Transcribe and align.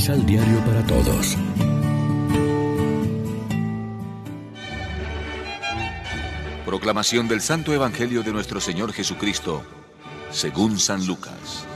Misal 0.00 0.24
Diario 0.24 0.58
para 0.64 0.82
Todos. 0.86 1.36
Proclamación 6.64 7.28
del 7.28 7.42
Santo 7.42 7.74
Evangelio 7.74 8.22
de 8.22 8.32
nuestro 8.32 8.62
Señor 8.62 8.94
Jesucristo, 8.94 9.62
según 10.30 10.78
San 10.78 11.06
Lucas. 11.06 11.66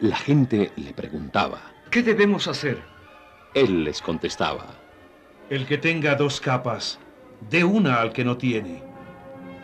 La 0.00 0.16
gente 0.16 0.70
le 0.76 0.92
preguntaba. 0.92 1.62
¿Qué 1.90 2.02
debemos 2.02 2.48
hacer? 2.48 2.82
Él 3.54 3.84
les 3.84 4.02
contestaba. 4.02 4.66
El 5.48 5.64
que 5.64 5.78
tenga 5.78 6.16
dos 6.16 6.38
capas, 6.38 6.98
dé 7.48 7.64
una 7.64 8.02
al 8.02 8.12
que 8.12 8.26
no 8.26 8.36
tiene. 8.36 8.82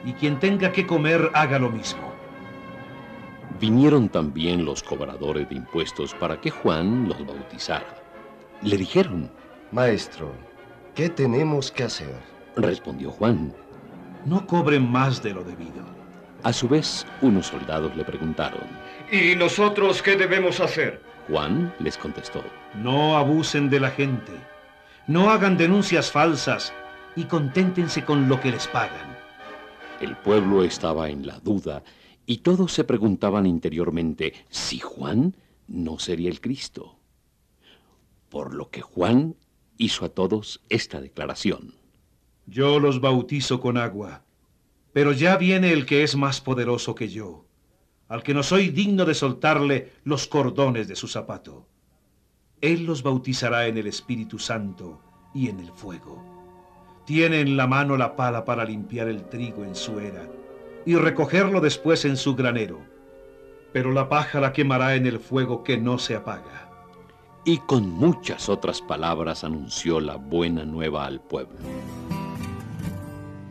Y 0.06 0.14
quien 0.14 0.38
tenga 0.40 0.72
que 0.72 0.86
comer, 0.86 1.30
haga 1.34 1.58
lo 1.58 1.68
mismo. 1.68 2.17
Vinieron 3.60 4.08
también 4.08 4.64
los 4.64 4.84
cobradores 4.84 5.48
de 5.48 5.56
impuestos 5.56 6.14
para 6.14 6.40
que 6.40 6.50
Juan 6.50 7.08
los 7.08 7.26
bautizara. 7.26 7.96
Le 8.62 8.76
dijeron, 8.76 9.30
Maestro, 9.72 10.32
¿qué 10.94 11.08
tenemos 11.08 11.72
que 11.72 11.84
hacer? 11.84 12.14
Respondió 12.54 13.10
Juan. 13.10 13.52
No 14.24 14.46
cobren 14.46 14.88
más 14.88 15.22
de 15.22 15.34
lo 15.34 15.42
debido. 15.42 15.84
A 16.44 16.52
su 16.52 16.68
vez, 16.68 17.04
unos 17.20 17.48
soldados 17.48 17.96
le 17.96 18.04
preguntaron. 18.04 18.62
¿Y 19.10 19.34
nosotros 19.34 20.02
qué 20.02 20.14
debemos 20.14 20.60
hacer? 20.60 21.02
Juan 21.28 21.74
les 21.80 21.98
contestó. 21.98 22.42
No 22.74 23.16
abusen 23.16 23.68
de 23.70 23.80
la 23.80 23.90
gente. 23.90 24.32
No 25.08 25.30
hagan 25.30 25.56
denuncias 25.56 26.12
falsas 26.12 26.72
y 27.16 27.24
conténtense 27.24 28.04
con 28.04 28.28
lo 28.28 28.40
que 28.40 28.52
les 28.52 28.68
pagan. 28.68 29.16
El 30.00 30.16
pueblo 30.16 30.62
estaba 30.62 31.08
en 31.08 31.26
la 31.26 31.40
duda 31.40 31.82
y 32.28 32.38
todos 32.38 32.74
se 32.74 32.84
preguntaban 32.84 33.46
interiormente 33.46 34.34
si 34.50 34.80
Juan 34.80 35.34
no 35.66 35.98
sería 35.98 36.28
el 36.28 36.42
Cristo. 36.42 36.98
Por 38.28 38.52
lo 38.52 38.68
que 38.68 38.82
Juan 38.82 39.34
hizo 39.78 40.04
a 40.04 40.10
todos 40.10 40.60
esta 40.68 41.00
declaración. 41.00 41.72
Yo 42.44 42.80
los 42.80 43.00
bautizo 43.00 43.60
con 43.60 43.78
agua, 43.78 44.24
pero 44.92 45.12
ya 45.12 45.38
viene 45.38 45.72
el 45.72 45.86
que 45.86 46.02
es 46.02 46.16
más 46.16 46.42
poderoso 46.42 46.94
que 46.94 47.08
yo, 47.08 47.46
al 48.08 48.22
que 48.22 48.34
no 48.34 48.42
soy 48.42 48.68
digno 48.68 49.06
de 49.06 49.14
soltarle 49.14 49.92
los 50.04 50.26
cordones 50.26 50.86
de 50.86 50.96
su 50.96 51.08
zapato. 51.08 51.66
Él 52.60 52.84
los 52.84 53.02
bautizará 53.02 53.68
en 53.68 53.78
el 53.78 53.86
Espíritu 53.86 54.38
Santo 54.38 55.00
y 55.32 55.48
en 55.48 55.60
el 55.60 55.72
fuego. 55.72 56.22
Tiene 57.06 57.40
en 57.40 57.56
la 57.56 57.66
mano 57.66 57.96
la 57.96 58.16
pala 58.16 58.44
para 58.44 58.66
limpiar 58.66 59.08
el 59.08 59.30
trigo 59.30 59.64
en 59.64 59.74
su 59.74 59.98
era 59.98 60.28
y 60.86 60.96
recogerlo 60.96 61.60
después 61.60 62.04
en 62.04 62.16
su 62.16 62.34
granero, 62.34 62.80
pero 63.72 63.92
la 63.92 64.08
paja 64.08 64.40
la 64.40 64.52
quemará 64.52 64.94
en 64.94 65.06
el 65.06 65.18
fuego 65.18 65.62
que 65.62 65.78
no 65.78 65.98
se 65.98 66.16
apaga 66.16 66.68
y 67.44 67.58
con 67.58 67.88
muchas 67.88 68.50
otras 68.50 68.82
palabras 68.82 69.42
anunció 69.42 70.00
la 70.00 70.16
buena 70.16 70.66
nueva 70.66 71.06
al 71.06 71.18
pueblo. 71.18 71.56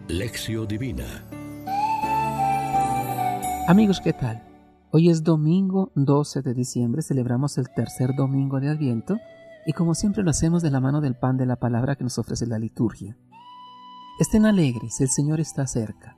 Lección 0.07 0.67
Divina 0.67 1.25
Amigos, 3.67 3.99
¿qué 4.01 4.13
tal? 4.13 4.43
Hoy 4.91 5.09
es 5.09 5.23
domingo 5.23 5.91
12 5.95 6.43
de 6.43 6.53
diciembre, 6.53 7.01
celebramos 7.01 7.57
el 7.57 7.69
tercer 7.75 8.15
domingo 8.15 8.59
de 8.59 8.69
Adviento 8.69 9.17
y 9.65 9.73
como 9.73 9.95
siempre 9.95 10.23
lo 10.23 10.29
hacemos 10.29 10.61
de 10.61 10.69
la 10.69 10.79
mano 10.79 11.01
del 11.01 11.15
pan 11.15 11.35
de 11.37 11.47
la 11.47 11.55
palabra 11.55 11.95
que 11.95 12.03
nos 12.03 12.19
ofrece 12.19 12.45
la 12.45 12.59
liturgia. 12.59 13.17
Estén 14.19 14.45
alegres, 14.45 15.01
el 15.01 15.09
Señor 15.09 15.39
está 15.39 15.65
cerca. 15.65 16.16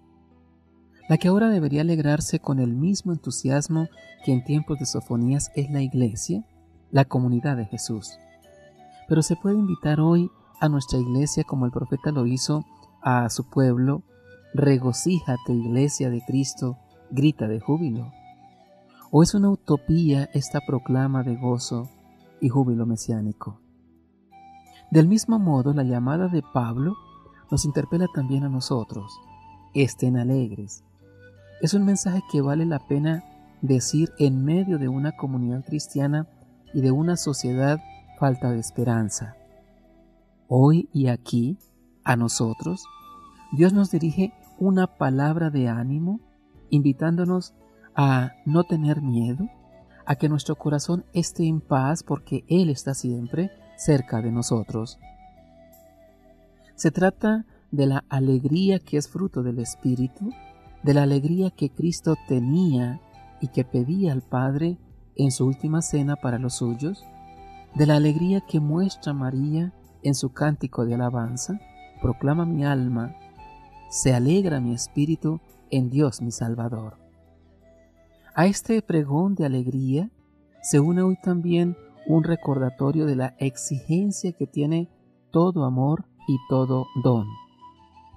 La 1.10 1.18
que 1.18 1.28
ahora 1.28 1.50
debería 1.50 1.82
alegrarse 1.82 2.40
con 2.40 2.60
el 2.60 2.76
mismo 2.76 3.12
entusiasmo 3.12 3.88
que 4.23 4.32
en 4.32 4.44
tiempos 4.44 4.78
de 4.78 4.86
sofonías 4.86 5.52
es 5.56 5.72
la 5.72 5.82
iglesia, 5.82 6.45
la 6.92 7.04
comunidad 7.04 7.58
de 7.58 7.66
Jesús. 7.66 8.20
Pero 9.08 9.23
se 9.23 9.36
puede 9.36 9.58
invitar 9.58 10.00
hoy 10.00 10.30
a 10.61 10.70
nuestra 10.70 11.00
iglesia 11.00 11.44
como 11.45 11.66
el 11.66 11.72
profeta 11.72 12.11
lo 12.11 12.28
hizo 12.28 12.64
a 13.02 13.28
su 13.32 13.50
pueblo, 13.50 14.04
regocíjate 14.54 15.52
iglesia 15.52 16.11
de 16.11 16.22
Cristo, 16.28 16.78
grita 17.10 17.48
de 17.48 17.60
júbilo. 17.60 18.12
¿O 19.10 19.23
es 19.23 19.33
una 19.33 19.50
utopía 19.50 20.30
esta 20.33 20.62
proclama 20.62 21.23
de 21.23 21.38
gozo 21.38 21.89
y 22.39 22.50
júbilo 22.50 22.86
mesiánico? 22.86 23.60
Del 24.92 25.08
mismo 25.08 25.39
modo, 25.39 25.73
la 25.73 25.83
llamada 25.83 26.28
de 26.28 26.44
Pablo 26.54 26.94
nos 27.50 27.66
interpela 27.66 28.06
también 28.14 28.44
a 28.44 28.50
nosotros. 28.50 29.12
Estén 29.73 30.16
alegres. 30.16 30.83
Es 31.61 31.73
un 31.73 31.83
mensaje 31.83 32.21
que 32.31 32.39
vale 32.39 32.65
la 32.65 32.80
pena 32.80 33.25
decir 33.61 34.14
en 34.17 34.45
medio 34.45 34.77
de 34.77 34.87
una 34.87 35.11
comunidad 35.17 35.65
cristiana 35.65 36.25
y 36.73 36.80
de 36.80 36.92
una 36.92 37.17
sociedad 37.17 37.80
falta 38.17 38.49
de 38.49 38.59
esperanza. 38.59 39.36
Hoy 40.47 40.87
y 40.93 41.08
aquí, 41.08 41.58
a 42.05 42.15
nosotros, 42.15 42.86
Dios 43.52 43.73
nos 43.73 43.92
dirige 43.92 44.31
una 44.58 44.87
palabra 44.87 45.49
de 45.49 45.67
ánimo, 45.67 46.21
invitándonos 46.70 47.53
a 47.93 48.31
no 48.45 48.64
tener 48.64 49.02
miedo, 49.02 49.49
a 50.05 50.15
que 50.15 50.30
nuestro 50.30 50.55
corazón 50.55 51.03
esté 51.11 51.45
en 51.45 51.59
paz 51.59 52.03
porque 52.03 52.45
Él 52.47 52.70
está 52.70 52.93
siempre 52.93 53.52
cerca 53.76 54.21
de 54.21 54.31
nosotros. 54.31 54.97
Se 56.76 56.91
trata 56.91 57.45
de 57.71 57.86
la 57.86 58.05
alegría 58.08 58.80
que 58.80 58.95
es 58.95 59.09
fruto 59.09 59.43
del 59.43 59.59
Espíritu, 59.59 60.31
de 60.84 60.94
la 60.94 61.04
alegría 61.04 61.52
que 61.52 61.70
Cristo 61.70 62.16
tenía 62.28 63.02
y 63.42 63.48
que 63.50 63.64
pedía 63.64 64.12
al 64.12 64.22
Padre 64.22 64.78
en 65.16 65.32
su 65.32 65.45
última 65.45 65.82
cena 65.82 66.16
para 66.16 66.40
los 66.40 66.56
suyos, 66.56 67.06
de 67.76 67.86
la 67.86 67.95
alegría 67.95 68.42
que 68.42 68.60
muestra 68.60 69.14
María 69.14 69.73
en 70.04 70.16
su 70.16 70.32
cántico 70.32 70.86
de 70.86 70.95
alabanza, 70.95 71.60
proclama 72.02 72.45
mi 72.45 72.66
alma, 72.66 73.16
se 73.89 74.14
alegra 74.14 74.60
mi 74.60 74.73
espíritu 74.73 75.42
en 75.70 75.89
Dios 75.89 76.22
mi 76.22 76.32
Salvador. 76.32 76.98
A 78.36 78.45
este 78.45 78.82
pregón 78.82 79.36
de 79.36 79.45
alegría 79.45 80.10
se 80.62 80.80
une 80.80 81.02
hoy 81.02 81.18
también 81.22 81.76
un 82.08 82.23
recordatorio 82.23 83.06
de 83.06 83.16
la 83.16 83.36
exigencia 83.39 84.32
que 84.32 84.48
tiene 84.48 84.89
todo 85.32 85.66
amor 85.66 86.06
y 86.28 86.38
todo 86.50 86.88
don. 87.04 87.28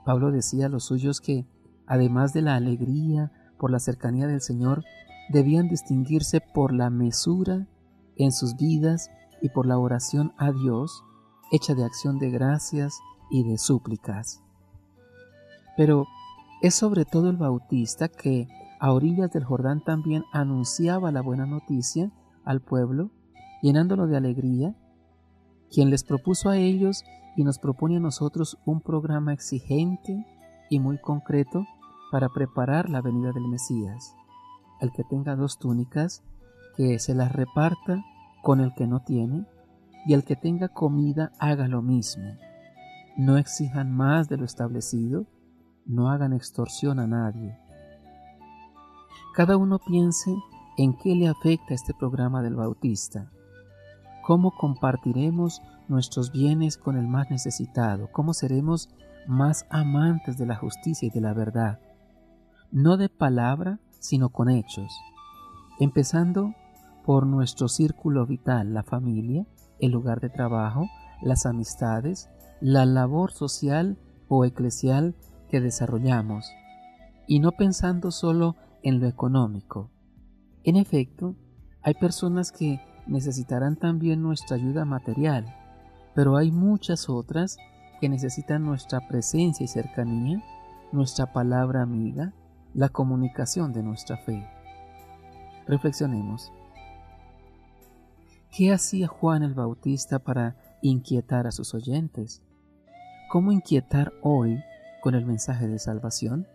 Pablo 0.05 0.31
decía 0.31 0.67
a 0.67 0.69
los 0.69 0.85
suyos 0.85 1.21
que, 1.21 1.47
además 1.93 2.33
de 2.33 2.41
la 2.41 2.55
alegría 2.55 3.31
por 3.59 3.71
la 3.71 3.79
cercanía 3.79 4.27
del 4.27 4.41
Señor, 4.41 4.83
debían 5.29 5.69
distinguirse 5.69 6.41
por 6.41 6.73
la 6.73 6.89
mesura 6.89 7.67
en 8.17 8.33
sus 8.33 8.57
vidas 8.57 9.11
y 9.43 9.51
por 9.51 9.67
la 9.67 9.77
oración 9.77 10.33
a 10.39 10.53
Dios 10.53 11.05
hecha 11.51 11.75
de 11.75 11.85
acción 11.85 12.19
de 12.19 12.31
gracias 12.31 12.99
y 13.31 13.43
de 13.43 13.59
súplicas. 13.59 14.43
Pero 15.77 16.07
es 16.63 16.75
sobre 16.75 17.05
todo 17.05 17.29
el 17.29 17.37
bautista 17.37 18.09
que 18.09 18.49
a 18.81 18.91
orillas 18.91 19.31
del 19.31 19.45
Jordán 19.45 19.85
también 19.85 20.25
anunciaba 20.33 21.13
la 21.13 21.21
buena 21.21 21.45
noticia 21.45 22.11
al 22.43 22.63
pueblo, 22.63 23.11
llenándolo 23.61 24.07
de 24.07 24.17
alegría, 24.17 24.75
quien 25.71 25.91
les 25.91 26.05
propuso 26.05 26.49
a 26.49 26.57
ellos 26.57 27.05
y 27.37 27.45
nos 27.45 27.59
propone 27.59 27.99
a 27.99 28.01
nosotros 28.01 28.57
un 28.65 28.81
programa 28.81 29.35
exigente 29.35 30.25
y 30.71 30.81
muy 30.81 30.97
concreto 30.97 31.67
para 32.13 32.29
preparar 32.29 32.89
la 32.89 33.01
venida 33.01 33.33
del 33.33 33.49
Mesías 33.49 34.15
el 34.83 34.91
que 34.91 35.05
tenga 35.05 35.37
dos 35.37 35.59
túnicas, 35.59 36.25
que 36.77 36.99
se 36.99 37.15
las 37.15 37.31
reparta 37.33 38.05
con 38.43 38.61
el 38.61 38.75
que 38.75 38.89
no 38.89 39.01
tiene, 39.01 39.47
y 40.05 40.15
el 40.15 40.25
que 40.25 40.35
tenga 40.35 40.69
comida 40.69 41.31
haga 41.39 41.69
lo 41.69 41.83
mismo. 41.83 42.37
No 43.17 43.39
exijan 43.39 43.93
más 43.93 44.29
de 44.29 44.37
lo 44.39 44.45
establecido, 44.45 45.27
no 45.87 46.11
hagan 46.11 46.33
extorsión 46.33 46.99
a 46.99 47.07
nadie. 47.07 47.57
Cada 49.35 49.57
uno 49.57 49.79
piense 49.79 50.35
en 50.77 50.97
qué 50.99 51.15
le 51.15 51.29
afecta 51.29 51.75
este 51.75 51.95
programa 51.95 52.43
del 52.43 52.57
Bautista, 52.57 53.31
cómo 54.25 54.51
compartiremos 54.51 55.63
nuestros 55.87 56.33
bienes 56.33 56.77
con 56.77 56.97
el 56.97 57.07
más 57.07 57.31
necesitado, 57.31 58.11
cómo 58.11 58.35
seremos 58.35 58.89
más 59.29 59.65
amantes 59.71 60.39
de 60.39 60.47
la 60.47 60.57
justicia 60.57 61.07
y 61.07 61.11
de 61.11 61.21
la 61.21 61.35
verdad, 61.35 61.79
no 62.73 62.97
de 62.97 63.11
palabra, 63.11 63.81
sino 64.01 64.31
con 64.31 64.49
hechos, 64.49 64.99
empezando 65.79 66.55
por 67.05 67.27
nuestro 67.27 67.69
círculo 67.69 68.27
vital, 68.27 68.73
la 68.73 68.83
familia, 68.83 69.47
el 69.79 69.93
lugar 69.93 70.21
de 70.21 70.31
trabajo, 70.31 70.89
las 71.21 71.45
amistades, 71.45 72.31
la 72.61 72.87
labor 72.87 73.31
social 73.31 73.99
o 74.29 74.47
eclesial 74.47 75.15
que 75.51 75.61
desarrollamos, 75.61 76.51
y 77.27 77.41
no 77.41 77.53
pensando 77.53 78.11
solo 78.11 78.57
en 78.83 79.01
lo 79.01 79.07
económico. 79.07 79.91
En 80.65 80.77
efecto, 80.77 81.37
hay 81.83 81.95
personas 81.95 82.53
que 82.53 82.81
necesitarán 83.07 83.77
también 83.77 84.23
nuestra 84.23 84.57
ayuda 84.57 84.87
material, 84.87 85.45
pero 86.15 86.37
hay 86.37 86.51
muchas 86.51 87.11
otras 87.11 87.59
que 88.01 88.09
necesitan 88.09 88.65
nuestra 88.65 89.07
presencia 89.09 89.65
y 89.65 89.69
cercanía, 89.69 90.43
nuestra 90.91 91.33
palabra 91.33 91.83
amiga, 91.83 92.33
la 92.75 92.89
comunicación 92.89 93.73
de 93.73 93.83
nuestra 93.83 94.17
fe. 94.17 94.49
Reflexionemos. 95.67 96.53
¿Qué 98.51 98.73
hacía 98.73 99.09
Juan 99.09 99.43
el 99.43 99.55
Bautista 99.55 100.19
para 100.19 100.57
inquietar 100.83 101.47
a 101.47 101.53
sus 101.53 101.75
oyentes? 101.75 102.43
¿Cómo 103.31 103.53
inquietar 103.53 104.13
hoy 104.23 104.63
con 105.01 105.15
el 105.15 105.25
mensaje 105.25 105.69
de 105.69 105.79
salvación? 105.79 106.47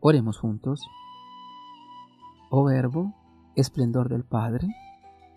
Oremos 0.00 0.38
juntos. 0.38 0.80
Oh 2.50 2.64
Verbo, 2.64 3.14
esplendor 3.56 4.08
del 4.08 4.24
Padre, 4.24 4.68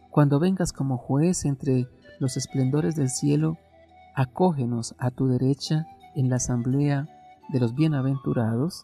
cuando 0.10 0.39
vengas 0.39 0.71
como 0.71 0.98
juez 0.98 1.44
entre 1.44 1.88
los 2.19 2.38
esplendores 2.38 2.95
del 2.95 3.10
cielo, 3.10 3.57
acógenos 4.15 4.95
a 5.00 5.12
tu 5.12 5.27
derecha 5.27 5.88
en 6.15 6.30
la 6.30 6.38
asamblea 6.38 7.07
de 7.50 7.60
los 7.60 7.75
bienaventurados. 7.75 8.83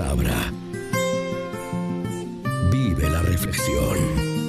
Palabra. 0.00 0.50
Vive 2.72 3.10
la 3.10 3.20
reflexión. 3.20 4.39